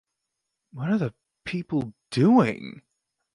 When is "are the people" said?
0.89-1.93